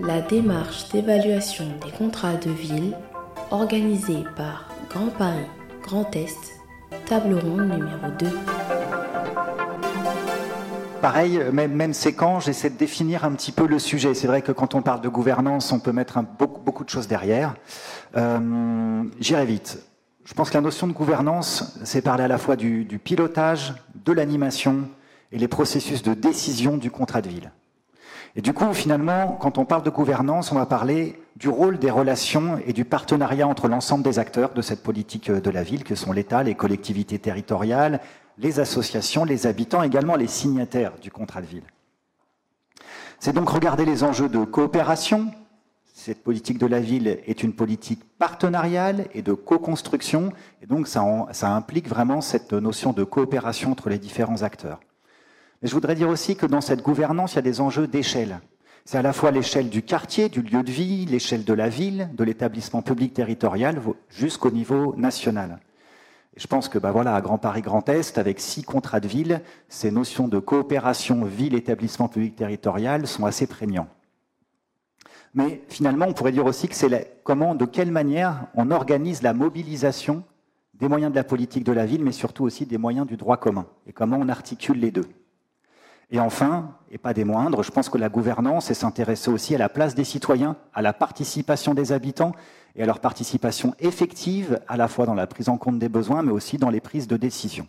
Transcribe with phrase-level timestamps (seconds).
[0.00, 2.96] La démarche d'évaluation des contrats de ville
[3.50, 5.46] organisée par Grand Paris
[5.82, 6.60] Grand Est,
[7.06, 8.26] table ronde numéro 2.
[11.00, 14.14] Pareil, même, séquence, j'essaie de définir un petit peu le sujet.
[14.14, 17.54] C'est vrai que quand on parle de gouvernance, on peut mettre beaucoup, de choses derrière.
[18.16, 19.78] Euh, j'irai vite.
[20.24, 23.74] Je pense que la notion de gouvernance, c'est parler à la fois du pilotage,
[24.04, 24.88] de l'animation
[25.32, 27.52] et les processus de décision du contrat de ville.
[28.36, 31.90] Et du coup, finalement, quand on parle de gouvernance, on va parler du rôle des
[31.90, 35.94] relations et du partenariat entre l'ensemble des acteurs de cette politique de la ville, que
[35.94, 38.00] sont l'État, les collectivités territoriales,
[38.36, 41.64] les associations, les habitants, également les signataires du contrat de ville.
[43.18, 45.30] C'est donc regarder les enjeux de coopération.
[45.94, 50.30] Cette politique de la ville est une politique partenariale et de co-construction,
[50.62, 51.02] et donc ça,
[51.32, 54.80] ça implique vraiment cette notion de coopération entre les différents acteurs.
[55.62, 58.40] Mais je voudrais dire aussi que dans cette gouvernance, il y a des enjeux d'échelle.
[58.84, 62.08] C'est à la fois l'échelle du quartier, du lieu de vie, l'échelle de la ville,
[62.14, 65.58] de l'établissement public territorial, jusqu'au niveau national.
[66.36, 69.08] Et je pense que bah voilà, à Grand Paris Grand Est, avec six contrats de
[69.08, 73.88] ville, ces notions de coopération ville-établissement public territorial sont assez prégnants.
[75.34, 79.34] Mais finalement, on pourrait dire aussi que c'est comment, de quelle manière on organise la
[79.34, 80.22] mobilisation
[80.74, 83.38] des moyens de la politique de la ville, mais surtout aussi des moyens du droit
[83.38, 85.08] commun, et comment on articule les deux.
[86.10, 89.58] Et enfin, et pas des moindres, je pense que la gouvernance est s'intéresser aussi à
[89.58, 92.32] la place des citoyens, à la participation des habitants
[92.76, 96.22] et à leur participation effective, à la fois dans la prise en compte des besoins,
[96.22, 97.66] mais aussi dans les prises de décision.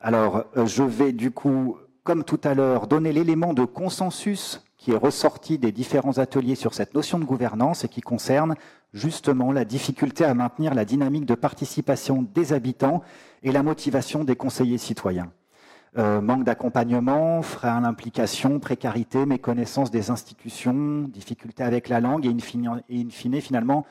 [0.00, 4.92] Alors, euh, je vais du coup, comme tout à l'heure, donner l'élément de consensus qui
[4.92, 8.56] est ressorti des différents ateliers sur cette notion de gouvernance et qui concerne
[8.92, 13.02] justement la difficulté à maintenir la dynamique de participation des habitants
[13.42, 15.30] et la motivation des conseillers citoyens.
[15.98, 22.30] Euh, manque d'accompagnement, frein à l'implication, précarité, méconnaissance des institutions, difficulté avec la langue et
[22.30, 22.38] in
[23.10, 23.84] fine, finalement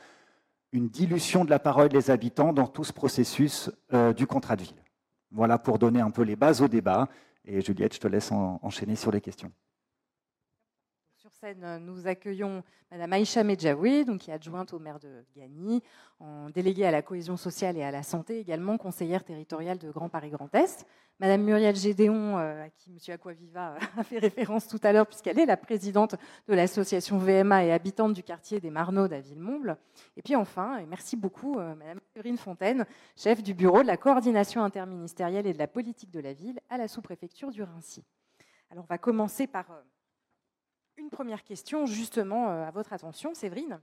[0.72, 4.62] une dilution de la parole des habitants dans tout ce processus euh, du contrat de
[4.62, 4.82] ville.
[5.30, 7.08] Voilà pour donner un peu les bases au débat.
[7.44, 9.52] Et Juliette, je te laisse enchaîner sur les questions.
[11.22, 15.80] Sur scène, nous accueillons Madame Aïcha Medjaoui, donc qui est adjointe au maire de Gagny,
[16.18, 20.08] en déléguée à la cohésion sociale et à la santé, également conseillère territoriale de Grand
[20.08, 20.84] Paris Grand Est.
[21.20, 23.14] Madame Muriel Gédéon, euh, à qui M.
[23.14, 26.16] Aquaviva a fait référence tout à l'heure, puisqu'elle est la présidente
[26.48, 29.78] de l'association VMA et habitante du quartier des Marnauds à Villemomble.
[30.16, 32.84] Et puis enfin, et merci beaucoup, euh, Madame Corinne Fontaine,
[33.16, 36.78] chef du bureau de la coordination interministérielle et de la politique de la ville à
[36.78, 38.02] la sous-préfecture du Rincy.
[38.72, 39.80] Alors on va commencer par euh,
[40.96, 43.80] une première question, justement, à votre attention, Séverine.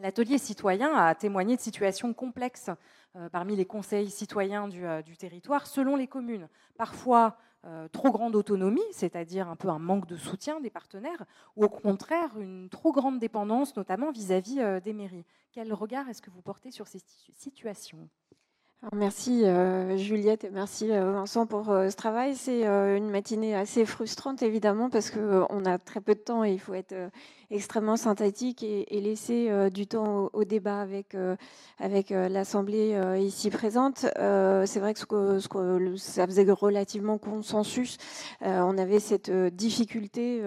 [0.00, 2.70] L'atelier citoyen a témoigné de situations complexes
[3.14, 6.48] euh, parmi les conseils citoyens euh, du, territoire selon les communes.
[6.76, 11.24] Parfois euh, trop grande autonomie, c'est-à-dire un peu un manque de soutien des partenaires,
[11.54, 15.24] ou au contraire une trop grande dépendance, notamment vis-à-vis -vis des mairies.
[15.52, 17.00] Quel regard est-ce que vous portez sur ces
[17.36, 18.08] situations?
[18.92, 19.44] Merci
[19.96, 22.34] Juliette et merci Vincent pour ce travail.
[22.36, 26.60] C'est une matinée assez frustrante évidemment parce qu'on a très peu de temps et il
[26.60, 26.94] faut être
[27.50, 31.36] extrêmement synthétique et, laisser euh, du temps au, débat avec, euh,
[31.78, 34.06] avec euh, l'Assemblée ici présente.
[34.16, 37.98] c'est vrai que, ce que, ça faisait relativement consensus.
[38.40, 40.42] on avait cette difficulté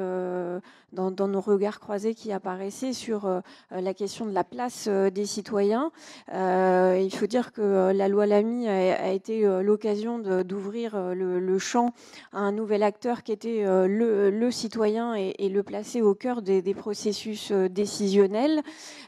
[0.94, 3.41] dans, nos regards croisés qui apparaissaient sur
[3.72, 5.91] la question de la place des citoyens.
[6.31, 11.94] il faut dire que la loi Lamy a, a été l'occasion d'ouvrir le, champ
[12.34, 16.74] à un nouvel acteur qui était le, citoyen et, le placer au cœur des, des
[16.87, 18.61] processus euh, décisionnel.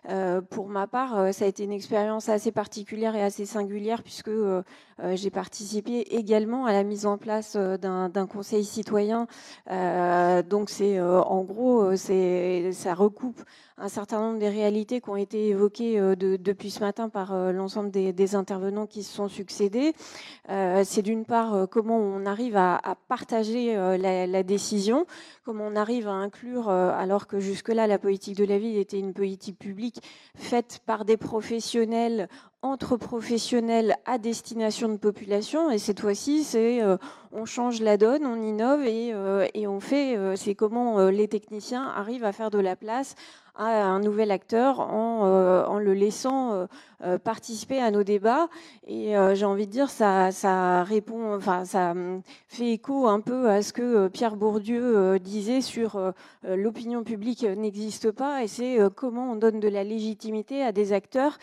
[0.09, 4.03] Euh, pour ma part, euh, ça a été une expérience assez particulière et assez singulière
[4.03, 4.31] puisque
[5.13, 9.27] j'ai participé également à la mise en place d'un conseil citoyen.
[10.49, 13.41] donc c'est en gros, ça recoupe
[13.79, 17.51] un certain nombre des réalités qui ont été évoquées euh, depuis ce matin par euh,
[17.51, 19.93] l'ensemble des, intervenants qui se sont succédés.
[20.49, 25.05] Euh, c'est d'une part comment on arrive à, partager la, décision,
[25.43, 29.13] comment on arrive à inclure, alors que jusque-là la politique de la ville était une
[29.13, 30.01] politique publique
[30.35, 32.29] faite par des professionnels
[32.61, 35.71] entre professionnels à destination de population.
[35.71, 36.81] Et cette fois-ci, c'est
[37.31, 39.13] on change la donne, on innove et,
[39.53, 43.15] et on fait, c'est comment les techniciens arrivent à faire de la place
[43.59, 46.65] à un nouvel acteur en, euh, en le laissant euh,
[47.03, 48.47] euh, participer à nos débats.
[48.87, 51.93] Et j'ai envie de dire, ça, ça répond, enfin, ça
[52.47, 55.99] fait écho un peu à ce que Pierre Bourdieu disait sur
[56.43, 61.37] l'opinion publique n'existe pas, et c'est comment on donne de la légitimité à des acteurs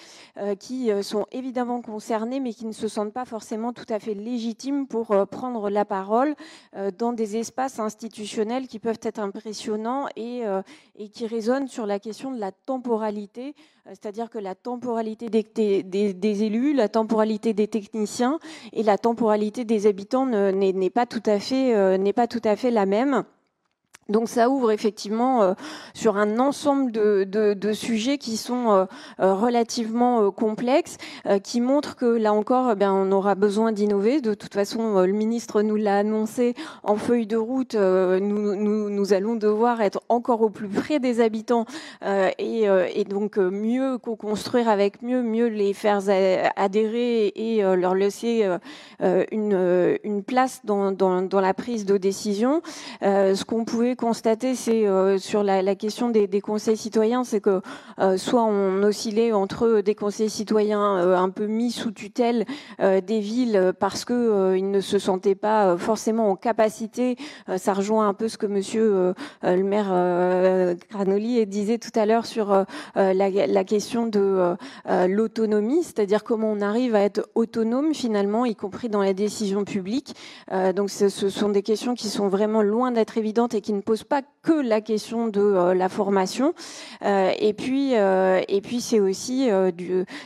[0.58, 4.86] qui sont évidemment concernées, mais qui ne se sentent pas forcément tout à fait légitimes
[4.86, 6.34] pour euh, prendre la parole
[6.76, 10.42] euh, dans des espaces institutionnels qui peuvent être impressionnants et,
[10.96, 13.54] et qui résonnent sur la question de la temporalité,
[13.86, 18.38] c'est-à-dire que la temporalité des, des, élus, la temporalité des techniciens
[18.72, 21.06] et la temporalité des habitants n'est pas
[21.98, 23.24] n'est pas tout à fait la même.
[24.08, 25.54] Donc ça ouvre effectivement euh,
[25.92, 28.84] sur un ensemble de, de, de sujets qui sont euh,
[29.18, 30.96] euh, relativement complexes,
[31.42, 34.20] qui montrent que là encore, eh bien, on aura besoin d'innover.
[34.20, 37.74] De toute façon, le ministre nous l'a annoncé en feuille de route.
[37.74, 41.66] Nous, nous, nous, allons devoir être encore au plus près des habitants
[42.04, 46.00] et, et, donc mieux co-construire avec mieux, mieux les faire
[46.56, 48.48] adhérer et leur laisser
[49.00, 52.62] une, une place dans, dans, dans, la prise de décision.
[53.02, 57.60] ce qu'on pouvait constater, c'est euh, sur la, question des, conseils citoyens, c'est que
[57.98, 62.44] euh, soit on oscillait entre des conseils citoyens euh, un peu mis sous tutelle
[62.78, 67.16] des villes parce que ils ne se sentaient pas forcément en capacité.
[67.56, 69.87] ça rejoint un peu ce que Monsieur le maire
[71.06, 72.64] Granoli disait tout à l'heure sur
[72.96, 74.56] la, question de
[75.06, 80.14] l'autonomie, c'est-à-dire comment on arrive à être autonome finalement, y compris dans la décision publique.
[80.74, 84.02] donc ce, sont des questions qui sont vraiment loin d'être évidentes et qui ne pose
[84.04, 86.54] pas que la question de euh, la formation.
[87.04, 89.48] Euh, et puis, euh, et puis c'est aussi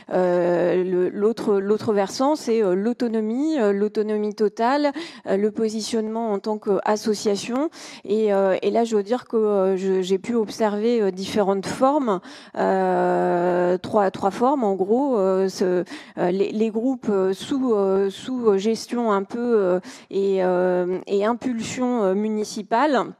[0.09, 4.91] l'autre versant, c'est l'autonomie, l'autonomie totale,
[5.25, 7.69] le positionnement en tant qu'association.
[8.05, 10.70] Et, et là, je veux dire que j'ai pu observer
[11.11, 12.19] différentes formes,
[12.53, 15.17] trois trois formes en gros,
[15.49, 15.83] ce,
[16.17, 17.75] les, les, groupes sous
[18.09, 19.79] sous gestion un peu
[20.09, 23.13] et, et impulsion municipale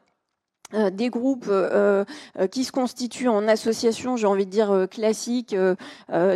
[0.73, 2.05] euh, des groupes euh,
[2.39, 5.55] euh, qui se constituent en association, j'ai envie de dire classique,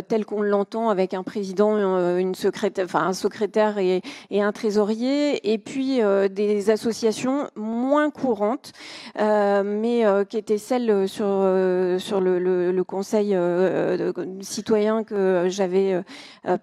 [0.08, 1.76] tel qu'on l'entend avec un président,
[2.16, 6.00] une secrétaire, enfin un secrétaire et, et, un trésorier, et puis
[6.30, 8.72] des associations moins courantes,
[9.18, 11.26] mais qui étaient celles sur
[11.98, 13.36] sur le, le, le conseil
[14.40, 16.02] citoyen que j'avais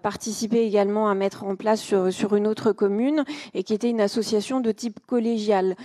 [0.02, 3.24] participé également à mettre en place sur, sur une autre commune,
[3.54, 5.75] et qui était une association de type collégial,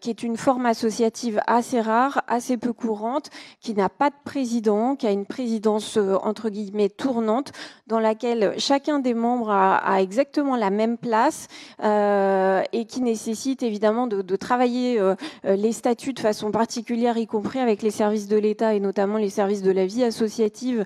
[0.00, 3.30] qui est une forme associative assez rare, assez peu courante,
[3.60, 7.52] qui n'a pas de président, qui a une présidence euh, entre guillemets tournante,
[7.86, 11.48] dans laquelle chacun des membres a, exactement la même place
[11.82, 15.14] euh, et qui nécessite évidemment de, travailler euh,
[15.44, 19.28] les statuts de façon particulière, y compris avec les services de l'État et notamment les
[19.28, 20.84] services de la vie associative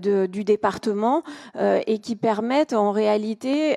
[0.00, 1.22] du département,
[1.58, 3.76] et qui permettent en réalité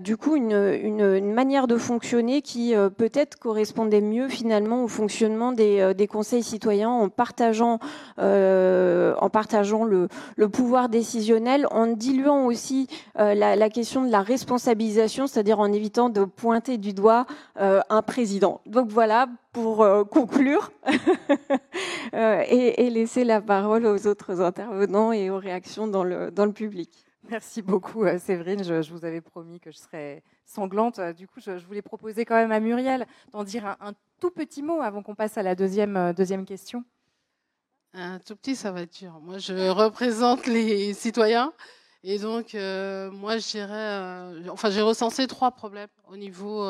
[0.00, 5.80] du coup une, une, manière de fonctionner qui peut-être correspondait mieux finalement au fonctionnement des,
[5.80, 7.78] euh, des conseils citoyens en partageant,
[8.18, 12.88] euh, en partageant le, le, pouvoir décisionnel, en diluant aussi
[13.18, 17.26] euh, la, question de la responsabilisation, c'est-à-dire en évitant de pointer du doigt
[17.56, 18.60] un président.
[18.66, 20.70] Donc voilà pour conclure
[22.12, 26.90] et, laisser la parole aux autres intervenants et aux réactions dans le, dans le public.
[27.30, 28.64] Merci beaucoup, Séverine.
[28.64, 31.00] Je, vous avais promis que je serais sanglante.
[31.16, 34.30] Du coup, je, je voulais proposer quand même à Muriel d'en dire un, un tout
[34.30, 36.84] petit mot avant qu'on passe à la deuxième, euh, deuxième question
[37.92, 39.18] Un tout petit, ça va être dur.
[39.20, 41.52] Moi, je représente les citoyens.
[42.04, 46.64] Et donc, euh, moi, je euh, enfin, j'ai recensé trois problèmes au niveau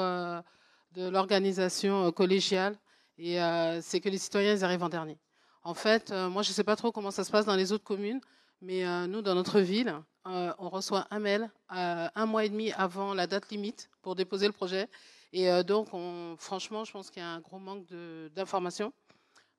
[0.93, 2.79] de l'organisation collégiale.
[3.19, 3.37] Et
[3.83, 5.19] c'est que les citoyens, ils arrivent en dernier.
[5.63, 7.85] En fait, moi, je ne sais pas trop comment ça se passe dans les autres
[7.85, 8.23] communes,
[8.63, 9.95] mais nous, dans notre ville,
[10.25, 14.53] on reçoit un mail un mois et demi avant la date limite pour déposer le
[14.55, 14.89] projet.
[15.33, 15.89] Et euh, donc,
[16.39, 17.87] franchement, je pense qu'il y a un gros manque
[18.35, 18.93] d'information,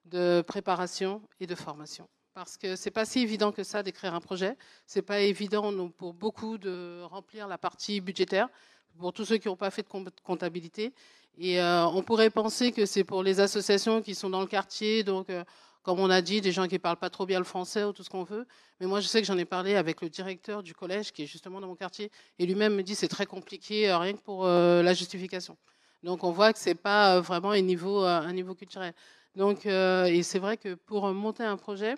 [0.04, 2.08] de, préparation et de formation.
[2.34, 4.56] Parce que c'est pas si évident que ça d'écrire un projet.
[4.86, 8.48] C'est pas évident pour beaucoup de remplir la partie budgétaire
[8.98, 10.92] pour tous ceux qui n'ont pas fait de comptabilité.
[11.38, 15.02] Et euh, on pourrait penser que c'est pour les associations qui sont dans le quartier,
[15.02, 15.44] donc euh,
[15.84, 18.02] comme on a dit, des gens qui parlent pas trop bien le français ou tout
[18.02, 18.46] ce qu'on veut.
[18.80, 21.26] Mais moi, je sais que j'en ai parlé avec le directeur du collège, qui est
[21.26, 24.46] justement dans mon quartier, et lui-même me dit c'est très compliqué, euh, rien que pour
[24.46, 25.58] euh, la justification.
[26.02, 28.02] Donc, on voit que c'est pas euh, vraiment un niveau,
[28.54, 28.94] culturel.
[29.36, 31.96] Donc, et c'est vrai que pour monter un projet,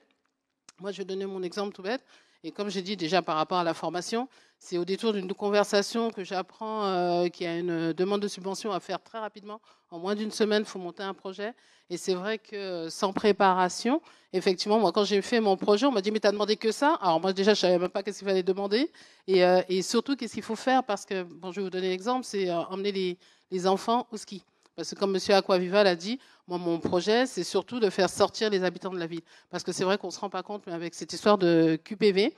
[0.81, 2.05] moi, je vais donner mon exemple tout bête.
[2.45, 4.29] Et comme j'ai dit déjà par rapport à la formation,
[4.59, 8.73] c'est au détour d'une conversation que j'apprends euh, qu'il y a une demande de subvention
[8.73, 9.61] à faire très rapidement.
[9.91, 11.55] En moins d'une semaine, il faut monter un projet.
[11.91, 14.01] Et c'est vrai que sans préparation,
[14.33, 16.73] effectivement, moi, quand j'ai fait mon projet, on m'a dit, mais tu as demandé que
[16.73, 16.95] ça?
[17.01, 18.91] Alors moi, déjà, je savais même pas qu'est-ce qu'il fallait demander.
[19.29, 20.83] Et, euh, surtout, qu'est-ce qu'il faut faire?
[20.83, 23.19] Parce que, bon, je vais vous donner l'exemple, c'est euh, emmener
[23.51, 24.43] les enfants au ski.
[24.77, 25.35] Parce que comme M.
[25.35, 29.07] Aquaviva l'a dit, moi, mon projet, c'est surtout de faire sortir les habitants de la
[29.07, 29.23] ville.
[29.51, 31.79] Parce que c'est vrai qu'on ne se rend pas compte, mais avec cette histoire de
[31.83, 32.35] QPV,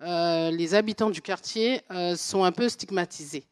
[0.00, 1.82] les habitants du quartier
[2.16, 3.44] sont un peu stigmatisés.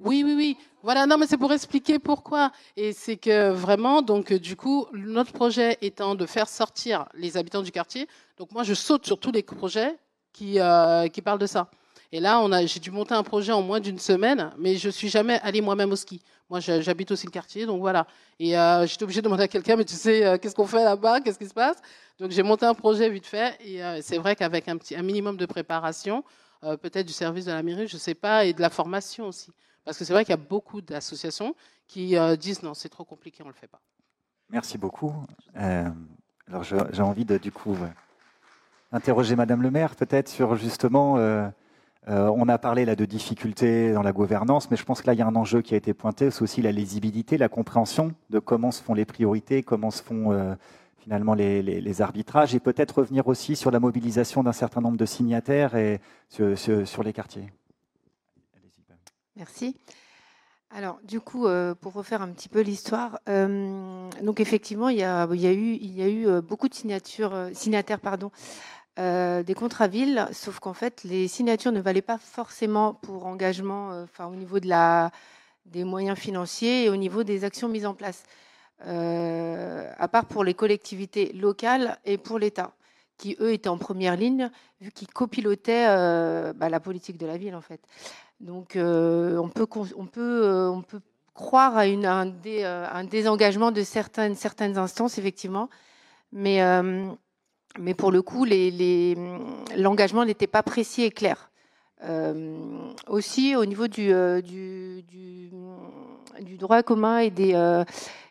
[0.00, 0.56] Oui, oui, oui.
[0.82, 2.50] Voilà, non, mais c'est pour expliquer pourquoi.
[2.76, 7.62] Et c'est que vraiment, donc, du coup, notre projet étant de faire sortir les habitants
[7.62, 9.96] du quartier, donc moi, je saute sur tous les projets
[10.42, 11.70] euh, qui parlent de ça.
[12.12, 15.40] Et là, j'ai dû monter un projet en moins d'une semaine, mais je suis jamais
[15.40, 16.20] allée moi-même au ski.
[16.50, 18.06] Moi, j'habite aussi le quartier, donc voilà.
[18.38, 20.84] Et euh, j'étais obligée de demander à quelqu'un, mais tu sais, euh, qu'est-ce qu'on fait
[20.84, 21.20] là-bas?
[21.20, 21.78] Qu'est-ce qui se passe?
[22.18, 23.58] Donc j'ai monté un projet vite fait.
[23.64, 26.22] Et c'est vrai qu'avec un, un minimum de préparation,
[26.62, 29.50] peut-être du service de la mairie, je ne sais pas, et de la formation aussi.
[29.84, 31.54] Parce que c'est vrai qu'il y a beaucoup d'associations
[31.86, 33.80] qui euh, disent non, c'est trop compliqué, on ne le fait pas.
[34.50, 35.12] Merci beaucoup.
[35.56, 35.88] Euh,
[36.48, 37.76] alors j'ai envie de du coup
[38.92, 41.16] interroger Madame le maire peut-être sur justement,
[42.08, 45.14] euh, on a parlé là de difficultés dans la gouvernance, mais je pense que là
[45.14, 48.12] il y a un enjeu qui a été pointé, c'est aussi la lisibilité, la compréhension
[48.30, 50.56] de comment se font les priorités, comment se font
[50.98, 55.76] finalement les, arbitrages, et peut-être revenir aussi sur la mobilisation d'un certain nombre de signataires
[55.76, 57.52] et sur les quartiers.
[59.36, 59.76] Merci.
[60.70, 65.04] Alors, du coup, euh, pour refaire un petit peu l'histoire, euh, donc effectivement, il y,
[65.04, 68.32] a, eu, il y a eu euh, beaucoup de signatures, signataires pardon,
[68.96, 74.26] des contrats villes, sauf qu'en fait, les signatures ne valaient pas forcément pour engagement, enfin,
[74.26, 75.10] au niveau de la,
[75.66, 78.22] des moyens financiers et au niveau des actions mises en place,
[78.80, 82.72] à part pour les collectivités locales et pour l'État,
[83.16, 85.86] qui eux étaient en première ligne, vu qu'ils copilotaient
[86.54, 87.80] bah, la politique de la ville, en fait.
[88.40, 91.00] Donc euh, on, peut, on, peut, euh, on peut
[91.32, 95.70] croire à, une, un, euh, un, désengagement de certaines, certaines instances, effectivement.
[96.32, 96.60] Mais,
[97.78, 101.50] mais pour le coup, l'engagement les, n'était pas précis et clair.
[103.08, 104.12] aussi, au niveau du,
[104.42, 105.02] du,
[106.40, 107.54] du, droit commun et des,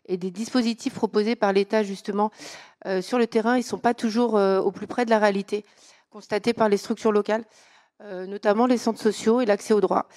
[0.05, 2.31] et des dispositifs proposés par l'État, justement,
[3.01, 5.65] sur le terrain, ils ne sont pas toujours au plus près de la réalité
[6.09, 7.43] constatée par les structures locales.
[8.01, 10.07] Euh, notamment les centres sociaux et l'accès aux droits.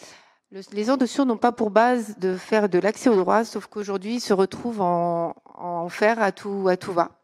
[0.50, 4.16] les centres sociaux n'ont pas pour base de faire de l'accès aux droits, sauf qu'aujourd'hui,
[4.16, 7.15] ils se retrouvent en, en, faire à tout, à tout va.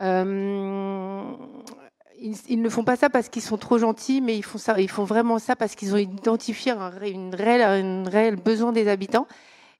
[0.00, 1.36] Euh,
[2.18, 4.90] ils, ne font pas ça parce qu'ils sont trop gentils, mais ils font, ça, ils
[4.90, 9.26] font vraiment ça parce qu'ils ont identifié un, une réel, besoin des habitants.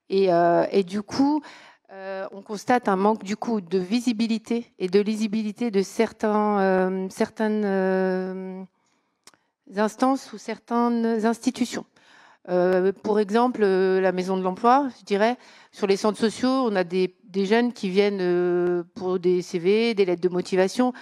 [0.08, 1.42] Et, euh, et du coup,
[2.32, 8.66] on constate un manque du coup de visibilité et de lisibilité de certains, certaines
[9.76, 11.84] instances ou certaines institutions.
[12.48, 15.36] Euh, pour exemple, euh, la maison de l'emploi, je dirais,
[15.70, 20.04] sur les centres sociaux, on a des, jeunes qui viennent euh, pour des CV, des
[20.04, 20.92] lettres de motivation.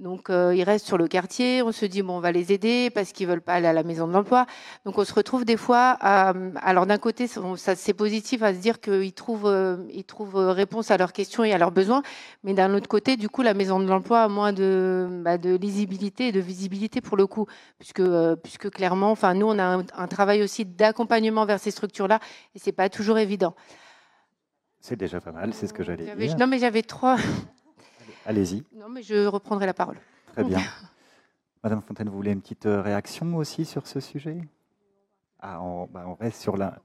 [0.00, 2.88] Donc euh, ils restent sur le quartier, on se dit bon on va les aider
[2.88, 4.46] parce qu'ils veulent pas aller à la maison de l'emploi.
[4.86, 8.58] Donc on se retrouve des fois à, alors d'un côté ça c'est positif à se
[8.60, 12.02] dire qu'ils trouvent euh, ils trouvent réponse à leurs questions et à leurs besoins,
[12.44, 15.54] mais d'un autre côté du coup la maison de l'emploi a moins de bah, de
[15.54, 17.44] lisibilité et de visibilité pour le coup
[17.78, 21.70] puisque euh, puisque clairement enfin nous on a un, un travail aussi d'accompagnement vers ces
[21.70, 22.20] structures là
[22.54, 23.54] et c'est pas toujours évident.
[24.80, 26.36] C'est déjà pas mal, c'est ce que j'allais dire.
[26.38, 27.18] Non mais j'avais trois
[28.26, 28.62] Allez-y.
[28.72, 29.98] Non, mais je reprendrai la parole.
[30.32, 30.60] Très bien.
[31.62, 34.38] Madame Fontaine, vous voulez une petite euh, réaction aussi sur ce sujet?
[35.40, 35.60] Ah,
[35.90, 36.78] bah, on, reste sur la.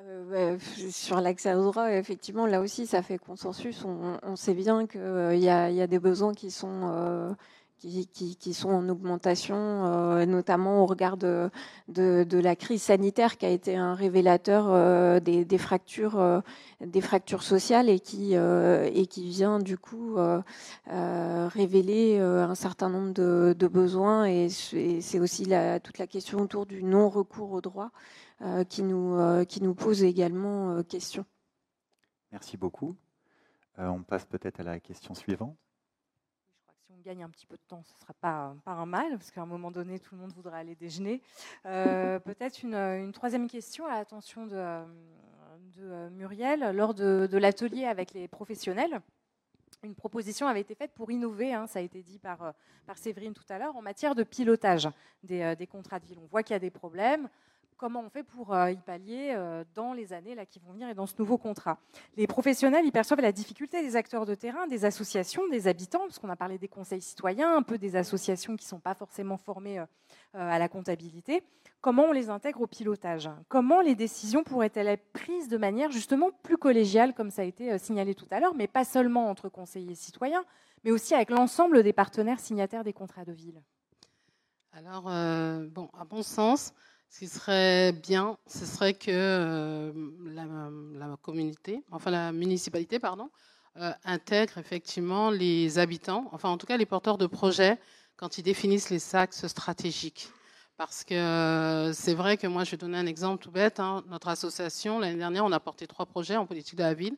[0.00, 0.58] Euh,
[0.90, 3.84] sur l'accès aux droits, effectivement, là aussi, ça fait consensus.
[3.84, 7.36] On, sait bien qu'il euh, y, a des besoins qui sont
[7.78, 11.50] qui, sont en augmentation, euh, notamment au regard de,
[11.88, 16.40] la crise sanitaire qui a été un révélateur euh, des, des, fractures, euh,
[16.80, 18.36] des fractures sociales et qui,
[19.16, 20.16] vient du coup
[20.86, 24.24] révéler un certain nombre de, besoins.
[24.24, 25.44] Et c'est aussi
[25.82, 27.60] toute la question autour du non-recours
[28.68, 31.24] qui, nous, qui nous pose également question.
[32.32, 32.96] Merci beaucoup.
[33.78, 35.56] on passe peut-être à la question suivante
[37.06, 39.40] gagne un petit peu de temps, ce ne sera pas, pas un mal, parce qu'à
[39.40, 41.22] un moment donné, tout le monde voudra aller déjeuner.
[41.64, 44.82] Euh, peut-être une, troisième question à l'attention de,
[45.76, 46.74] de, Muriel.
[46.74, 49.00] Lors de, l'atelier avec les professionnels,
[49.84, 52.54] une proposition avait été faite pour innover, hein, ça a été dit par,
[52.86, 54.88] par Séverine tout à l'heure, en matière de pilotage
[55.22, 56.18] des, des contrats de ville.
[56.20, 57.28] On voit qu'il y a des problèmes
[57.76, 60.88] comment on fait pour euh, y pallier euh, dans les années là, qui vont venir
[60.88, 61.78] et dans ce nouveau contrat.
[62.16, 66.18] Les professionnels y perçoivent la difficulté des acteurs de terrain, des associations, des habitants, parce
[66.18, 69.36] qu'on a parlé des conseils citoyens, un peu des associations qui ne sont pas forcément
[69.36, 69.84] formées euh,
[70.32, 71.42] à la comptabilité.
[71.80, 73.30] Comment on les intègre au pilotage?
[73.48, 77.78] Comment les décisions pourraient-elles être prises de manière justement plus collégiale, comme ça a été
[77.78, 80.44] signalé tout à l'heure, mais pas seulement entre conseillers et citoyens,
[80.82, 83.62] mais aussi avec l'ensemble des partenaires signataires des contrats de ville?
[84.72, 86.74] Alors, bon, à bon sens,
[87.08, 89.92] ce qui serait bien, ce serait que euh,
[90.34, 93.30] la, communauté, enfin la municipalité, pardon,
[93.78, 97.78] euh, intègre effectivement les habitants, enfin en tout cas les porteurs de projets
[98.16, 100.28] quand ils définissent les axes stratégiques.
[100.76, 103.80] Parce que c'est vrai que moi, je vais donner un exemple tout bête.
[103.80, 104.04] Hein.
[104.08, 107.16] Notre association, l'année dernière, on a porté trois projets en politique de la ville.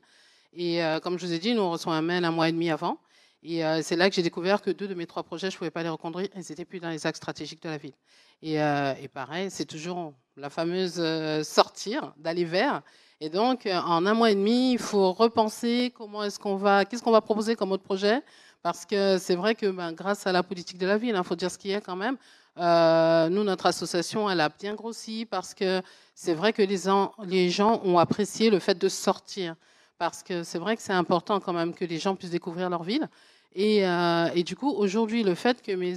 [0.54, 2.52] Et euh, comme je vous ai dit, nous on reçoit un mail un mois et
[2.52, 2.98] demi avant.
[3.42, 5.58] Et euh, c'est là que j'ai découvert que deux de mes trois projets, je ne
[5.58, 6.28] pouvais pas les reconduire.
[6.34, 7.94] Ils n'étaient plus dans les axes stratégiques de la ville.
[8.42, 11.02] Et, euh, pareil, c'est toujours la fameuse
[11.44, 12.82] sortir, d'aller vers.
[13.20, 17.02] Et donc, en un mois et demi, il faut repenser comment est-ce qu'on va, qu'est-ce
[17.02, 18.22] qu'on va proposer comme autre projet.
[18.62, 21.22] Parce que c'est vrai que ben, grâce à la politique de la ville, il hein,
[21.22, 22.16] faut dire ce qu'il y a quand même,
[22.58, 25.80] euh, nous, notre association, elle a bien grossi parce que
[26.14, 26.82] c'est vrai que les,
[27.24, 29.54] les gens ont apprécié le fait de sortir.
[29.98, 32.84] Parce que c'est vrai que c'est important quand même que les gens puissent découvrir leur
[32.84, 33.08] ville.
[33.54, 35.94] Et, euh, du coup, aujourd'hui, le fait que mes,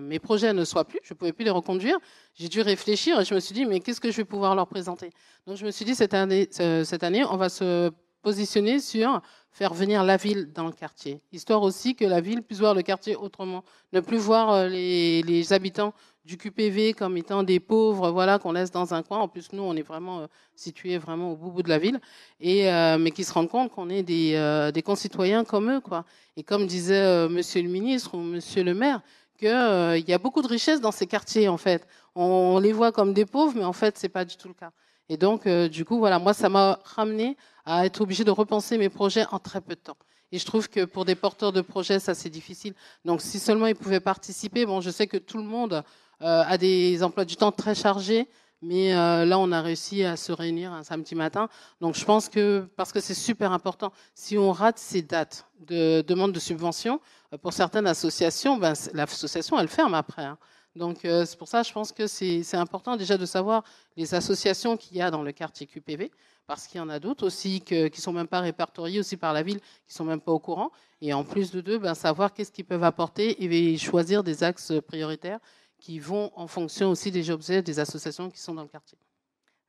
[0.00, 1.96] mes projets ne soient plus, je ne pouvais plus les reconduire,
[2.34, 4.68] j'ai dû réfléchir et je me suis dit, mais qu'est-ce que je vais pouvoir leur
[4.68, 5.10] présenter?
[5.46, 7.90] Donc je me suis dit, cette année, cette année on va se
[8.26, 12.58] positionner sur faire venir la ville dans le quartier, histoire aussi que la ville puisse
[12.58, 17.60] voir le quartier autrement, ne plus voir euh, les, habitants du QPV comme étant des
[17.60, 19.20] pauvres, voilà, qu'on laisse dans un coin.
[19.20, 22.00] En plus, nous, on est vraiment euh, situés vraiment au bout, de la ville,
[22.40, 24.32] et euh, mais qui se rendent compte qu'on est des,
[24.74, 26.04] des, concitoyens comme eux, quoi.
[26.36, 29.02] Et comme disait Monsieur le ministre ou Monsieur le maire,
[29.38, 31.86] qu'il y a beaucoup de richesses dans ces quartiers, en fait.
[32.16, 34.72] On, les voit comme des pauvres, mais en fait, c'est pas du tout le cas.
[35.08, 38.88] Et donc, du coup, voilà, moi, ça m'a ramené à être obligé de repenser mes
[38.88, 39.96] projets en très peu de temps.
[40.32, 42.74] Et je trouve que pour des porteurs de projets, ça c'est difficile.
[43.04, 45.84] Donc si seulement ils pouvaient participer, bon, je sais que tout le monde
[46.22, 48.28] euh, a des emplois du temps très chargés,
[48.60, 51.48] mais euh, là on a réussi à se réunir un samedi matin.
[51.80, 56.02] Donc je pense que parce que c'est super important, si on rate ces dates de
[56.02, 57.00] demande de subvention
[57.32, 60.24] euh, pour certaines associations, ben, l'association elle ferme après.
[60.24, 60.38] Hein.
[60.76, 63.64] Donc c'est pour ça, je pense que c'est important déjà de savoir
[63.96, 66.10] les associations qu'il y a dans le quartier QPV
[66.46, 69.32] parce qu'il y en a d'autres aussi qui ne sont même pas répertoriés aussi par
[69.32, 70.70] la ville, qui sont même pas au courant.
[71.00, 74.72] Et en plus de deux, ben, savoir qu'est-ce qu'ils peuvent apporter et choisir des axes
[74.86, 75.40] prioritaires
[75.78, 78.98] qui vont en fonction aussi des objets des associations qui sont dans le quartier.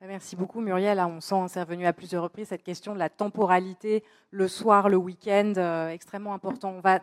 [0.01, 0.99] Merci beaucoup Muriel.
[0.99, 4.97] On sent, c'est revenu à plusieurs reprises, cette question de la temporalité, le soir, le
[4.97, 6.69] week-end, euh, extrêmement important.
[6.77, 6.99] On va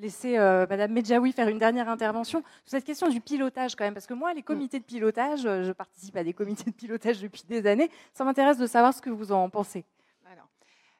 [0.00, 3.94] laisser euh, Madame Medjaoui faire une dernière intervention sur cette question du pilotage quand même,
[3.94, 7.20] parce que moi, les comités de pilotage, euh, je participe à des comités de pilotage
[7.22, 9.84] depuis des années, ça m'intéresse de savoir ce que vous en pensez.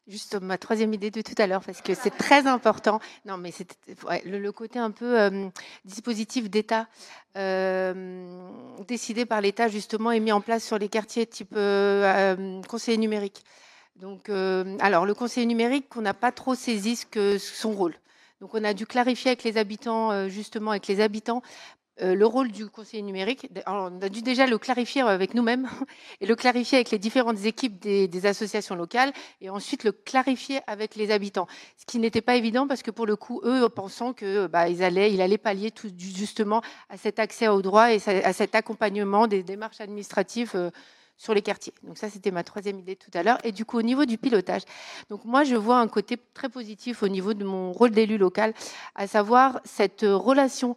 [0.08, 2.98] Juste ma troisième idée de tout à l'heure, parce que c'est très important.
[3.26, 3.76] Non, mais c'est
[4.24, 5.48] le, côté un peu euh,
[5.84, 6.86] dispositif d'État
[7.36, 8.48] euh,
[8.86, 13.44] décidé par l'État justement et mis en place sur les quartiers type euh, conseiller numérique.
[13.96, 17.04] Donc, alors le conseiller numérique, on n'a pas trop saisi
[17.38, 17.94] son rôle.
[18.40, 21.42] Donc, on a dû clarifier avec les habitants, justement, avec les habitants,
[22.00, 23.48] euh, le rôle du conseiller numérique.
[23.66, 25.68] on a dû déjà le clarifier avec nous-mêmes
[26.20, 30.96] et le clarifier avec les différentes équipes des, associations locales et ensuite le clarifier avec
[30.96, 31.46] les habitants.
[31.76, 34.82] Ce qui n'était pas évident parce que pour le coup, eux, pensant que bah, ils
[34.82, 39.42] allaient, allait pallier tout justement à cet accès au droit et à cet accompagnement des
[39.42, 40.70] démarches administratives euh,
[41.18, 41.74] sur les quartiers.
[41.82, 43.38] Donc ça, c'était ma troisième idée tout à l'heure.
[43.42, 44.62] Et du coup, au niveau du pilotage,
[45.10, 48.54] donc moi, je vois un côté très positif au niveau de mon rôle d'élu local,
[48.94, 50.76] à savoir cette relation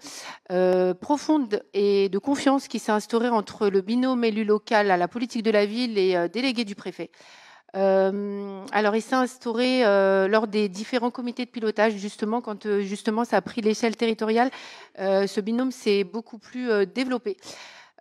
[0.52, 5.08] euh, profonde et de confiance qui s'est instaurée entre le binôme élu local à la
[5.08, 7.12] politique de la ville et euh, délégué du préfet.
[7.76, 9.84] Euh, alors, il s'est instauré
[10.28, 14.50] lors des différents comités de pilotage, justement, quand justement ça a pris l'échelle territoriale.
[14.98, 17.38] ce binôme s'est beaucoup plus développé.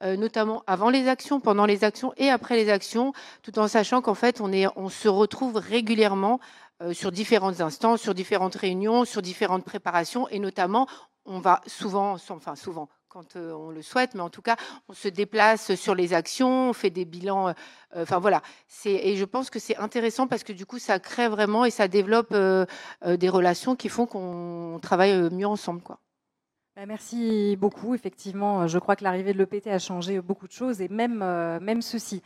[0.02, 4.00] Euh, notamment avant les actions, pendant les actions et après les actions, tout en sachant
[4.00, 6.40] qu'en fait, on, se retrouve régulièrement
[6.80, 10.86] euh, sur différentes instances, sur différentes réunions, sur différentes préparations, et notamment,
[11.26, 14.56] on va souvent, enfin souvent, quand euh, on le souhaite, mais en tout cas,
[14.88, 17.52] on se déplace sur les actions, on fait des bilans.
[17.94, 18.40] enfin voilà,
[18.86, 21.88] et je pense que c'est intéressant parce que du coup, ça crée vraiment et ça
[21.88, 22.34] développe
[23.04, 25.98] des relations qui font qu'on travaille mieux ensemble, quoi.
[26.80, 27.94] Bah, merci beaucoup.
[27.94, 31.80] Effectivement, je crois que l'arrivée de l'EPT a changé beaucoup de choses et même, euh,
[31.82, 32.22] ceci.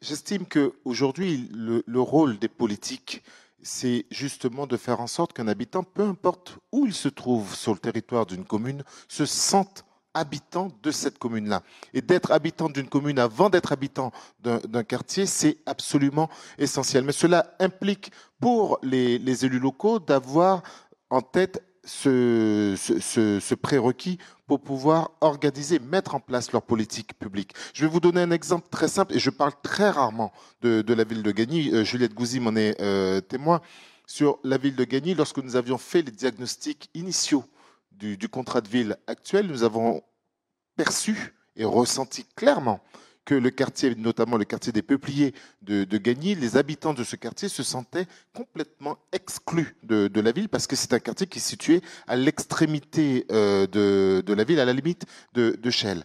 [0.00, 3.22] J'estime qu'aujourd'hui, le, le rôle des politiques,
[3.62, 7.72] c'est justement de faire en sorte qu'un habitant, peu importe où il se trouve sur
[7.72, 11.62] le territoire d'une commune, se sente habitant de cette commune-là.
[11.94, 17.04] Et d'être habitant d'une commune avant d'être habitant d'un quartier, c'est absolument essentiel.
[17.04, 20.64] Mais cela implique pour les élus locaux d'avoir
[21.10, 27.54] en tête ce, prérequis pour pouvoir organiser, mettre en place leur politique publique.
[27.72, 31.04] Je vais vous donner un exemple très simple, et je parle très rarement de, la
[31.04, 31.70] ville de Gagny.
[31.72, 33.60] Euh, Juliette Gouzy m'en est euh, témoin.
[34.06, 37.44] Sur la ville de Gagny, lorsque nous avions fait les diagnostics initiaux
[37.92, 40.02] du contrat de ville actuel, nous avons
[40.74, 42.80] perçu et ressenti clairement
[43.24, 47.48] que le quartier, notamment le quartier des Peupliers de, Gagny, les habitants de ce quartier
[47.48, 51.82] se sentaient complètement exclus de, la ville parce que c'est un quartier qui est situé
[52.06, 55.04] à l'extrémité euh, de, la ville, à la limite
[55.34, 56.04] de, de Chelles.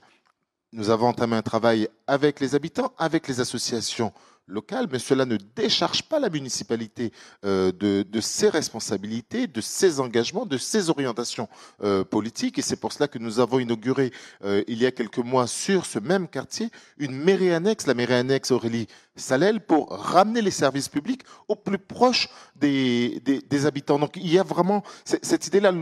[0.72, 4.12] Nous avons entamé un travail avec les habitants, avec les associations
[4.48, 7.12] local, mais cela ne décharge pas la municipalité
[7.46, 11.48] euh, de, ses responsabilités, de ses engagements, de ses orientations
[11.84, 12.60] euh, politiques.
[12.60, 14.12] Et c'est pour cela que nous avons inauguré
[14.44, 18.14] euh, il y a quelques mois sur ce même quartier une mairie annexe, la mairie
[18.14, 23.22] annexe Aurélie Salel, pour ramener les services publics au plus proche des,
[23.66, 24.00] habitants.
[24.00, 25.74] Donc il y a vraiment cette idée-là.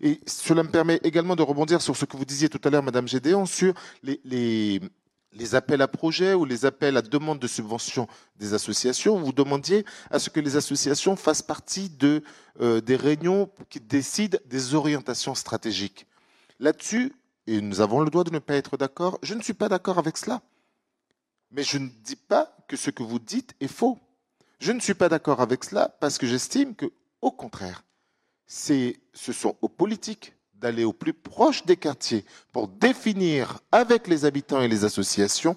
[0.00, 2.82] Et cela me permet également de rebondir sur ce que vous disiez tout à l'heure,
[2.82, 4.80] Madame Gédéon, sur les les
[5.54, 10.18] appels à projets ou les appels à demande de subvention des associations, vous demandiez à
[10.18, 11.90] ce que les associations fassent partie
[12.60, 16.06] euh, des réunions qui décident des orientations stratégiques.
[16.58, 17.12] Là-dessus,
[17.46, 19.98] et nous avons le droit de ne pas être d'accord, je ne suis pas d'accord
[19.98, 20.42] avec cela.
[21.50, 23.98] Mais je ne dis pas que ce que vous dites est faux.
[24.58, 26.86] Je ne suis pas d'accord avec cela parce que j'estime que,
[27.20, 27.84] au contraire,
[28.46, 34.60] ce sont aux politiques d'aller au plus proche des quartiers pour définir avec les habitants
[34.60, 35.56] et les associations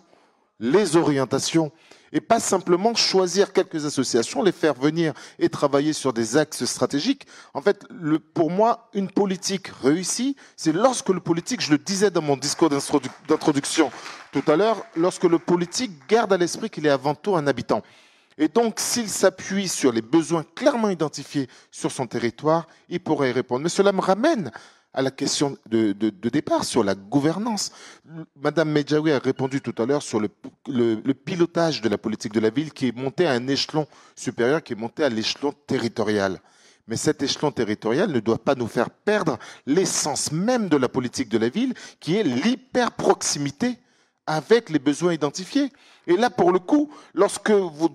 [0.59, 1.71] les orientations
[2.11, 7.27] et pas simplement choisir quelques associations, les faire venir et travailler sur des axes stratégiques.
[7.53, 7.85] En fait,
[8.33, 12.69] pour moi, une politique réussie, c'est lorsque le politique, je le disais dans mon discours
[12.69, 13.91] d'introduction
[14.31, 17.83] tout à l'heure, lorsque le politique garde à l'esprit qu'il est avant tout un habitant.
[18.39, 23.33] Et donc, s'il s'appuie sur les besoins clairement identifiés sur son territoire, il pourrait y
[23.33, 23.63] répondre.
[23.63, 24.49] Mais cela me ramène
[24.93, 25.91] à la question de,
[26.29, 27.71] départ sur la gouvernance.
[28.35, 32.49] Madame Medjaoui a répondu tout à l'heure sur le, pilotage de la politique de la
[32.49, 36.39] ville qui est monté à un échelon supérieur, qui est monté à l'échelon territorial.
[36.87, 41.29] Mais cet échelon territorial ne doit pas nous faire perdre l'essence même de la politique
[41.29, 43.77] de la ville, qui est l'hyper-proximité
[44.25, 45.71] avec les besoins identifiés.
[46.07, 47.89] Et là, pour le coup, lorsque vous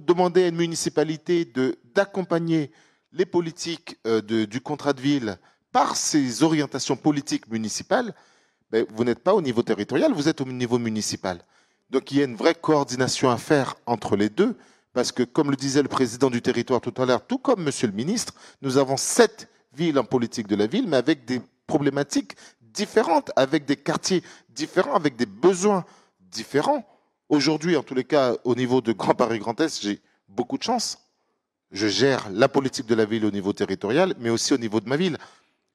[0.00, 1.50] demandez à une municipalité
[1.94, 2.72] d'accompagner
[3.12, 5.38] les politiques euh, du contrat de ville
[5.72, 8.14] par ces orientations politiques municipales,
[8.70, 11.42] ben, vous n'êtes pas au niveau territorial, vous êtes au niveau municipal.
[11.90, 14.56] Donc il y a une vraie coordination à faire entre les deux,
[14.92, 17.86] parce que comme le disait le président du territoire tout à l'heure, tout comme monsieur
[17.86, 22.36] le ministre, nous avons sept villes en politique de la ville, mais avec des problématiques
[22.60, 25.84] différentes, avec des quartiers différents, avec des besoins
[26.20, 26.86] différents.
[27.28, 30.62] Aujourd'hui, en tous les cas, au niveau de Grand Paris Grand Est, j'ai beaucoup de
[30.62, 30.98] chance.
[31.70, 34.88] Je gère la politique de la ville au niveau territorial, mais aussi au niveau de
[34.88, 35.18] ma ville.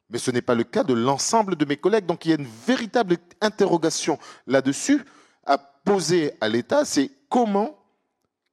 [0.10, 2.06] Mais ce n'est pas le cas de l'ensemble de mes collègues.
[2.06, 5.04] Donc il y a une véritable interrogation là-dessus
[5.46, 7.78] à poser à l'État, c'est comment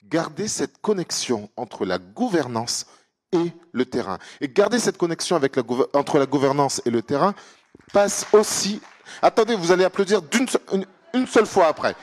[0.04, 2.86] garder cette connexion entre la gouvernance
[3.32, 4.18] et le terrain.
[4.40, 5.56] Et garder cette connexion avec
[5.94, 7.34] entre la gouvernance et le terrain
[7.92, 8.80] passe aussi...
[9.22, 10.20] Attendez, vous allez applaudir
[11.14, 11.96] une seule fois après.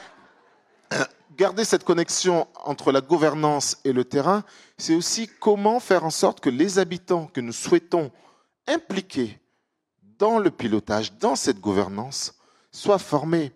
[1.37, 4.43] Garder cette connexion entre la gouvernance et le terrain,
[4.77, 8.11] c'est aussi comment faire en sorte que les habitants que nous souhaitons
[8.69, 9.39] impliqués
[10.17, 12.35] dans le pilotage, dans cette gouvernance,
[12.71, 13.51] soient formés.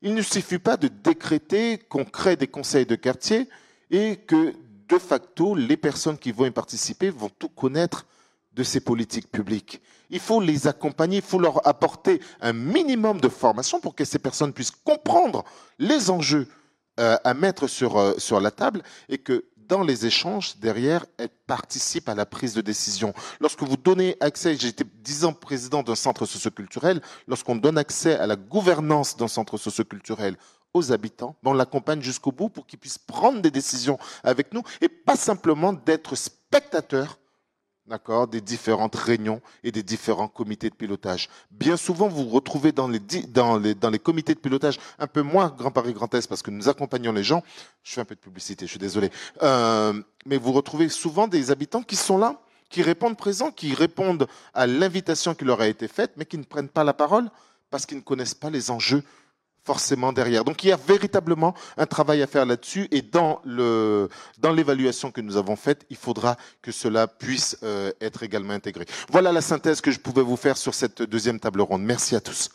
[0.00, 3.48] Il ne suffit pas de décréter qu'on crée des conseils de quartier
[3.90, 4.54] et que,
[4.88, 8.06] de facto, les personnes qui vont y participer vont tout connaître
[8.52, 9.80] de ces politiques publiques.
[10.10, 14.18] Il faut les accompagner, il faut leur apporter un minimum de formation pour que ces
[14.18, 15.44] personnes puissent comprendre
[15.78, 16.46] les enjeux
[17.00, 21.30] euh, à mettre sur, euh, sur la table et que dans les échanges, derrière, elle
[21.46, 23.14] participe à la prise de décision.
[23.40, 28.18] Lorsque vous donnez accès, j'ai été dix ans président d'un centre socioculturel, lorsqu'on donne accès
[28.18, 30.36] à la gouvernance d'un centre socioculturel
[30.74, 34.62] aux habitants, ben, on l'accompagne jusqu'au bout pour qu'ils puissent prendre des décisions avec nous
[34.82, 37.18] et pas simplement d'être spectateurs
[37.86, 41.28] d'accord, des différentes réunions et des différents comités de pilotage.
[41.50, 45.22] Bien souvent, vous retrouvez dans les, dans les, dans les comités de pilotage, un peu
[45.22, 47.42] moins Grand Paris Grand Est, parce que nous accompagnons les gens.
[47.82, 49.10] Je fais un peu de publicité, je suis désolé.
[49.42, 52.40] Euh, mais vous retrouvez souvent des habitants qui sont là,
[52.70, 56.44] qui répondent présents, qui répondent à l'invitation qui leur a été faite, mais qui ne
[56.44, 57.28] prennent pas la parole
[57.70, 59.02] parce qu'ils ne connaissent pas les enjeux
[59.64, 60.44] forcément derrière.
[60.44, 65.10] Donc il y a véritablement un travail à faire là-dessus et dans le dans l'évaluation
[65.10, 68.86] que nous avons faite, il faudra que cela puisse euh, être également intégré.
[69.10, 71.82] Voilà la synthèse que je pouvais vous faire sur cette deuxième table ronde.
[71.82, 72.50] Merci à tous.